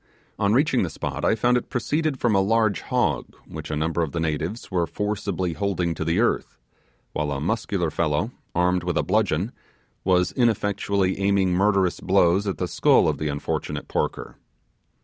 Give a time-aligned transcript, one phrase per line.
[0.39, 4.01] On reaching the spot I found it proceeded from a large hog which a number
[4.01, 6.57] of natives were forcibly holding to the earth,
[7.13, 9.51] while a muscular fellow, armed with a bludgeon,
[10.03, 14.37] was ineffectually aiming murderous blows at the skull of the unfortunate porker.